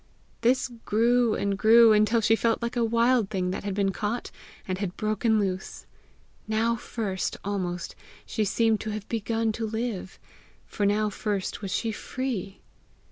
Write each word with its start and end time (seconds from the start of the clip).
This 0.41 0.71
grew 0.83 1.35
and 1.35 1.55
grew 1.55 1.93
until 1.93 2.21
she 2.21 2.35
felt 2.35 2.63
like 2.63 2.75
a 2.75 2.83
wild 2.83 3.29
thing 3.29 3.51
that 3.51 3.63
had 3.63 3.75
been 3.75 3.91
caught, 3.91 4.31
and 4.67 4.79
had 4.79 4.97
broken 4.97 5.37
loose. 5.39 5.85
Now 6.47 6.75
first, 6.75 7.37
almost, 7.43 7.93
she 8.25 8.43
seemed 8.43 8.79
to 8.79 8.89
have 8.89 9.07
begun 9.09 9.51
to 9.51 9.67
live, 9.67 10.17
for 10.65 10.87
now 10.87 11.11
first 11.11 11.61
was 11.61 11.69
she 11.69 11.91
free! 11.91 12.61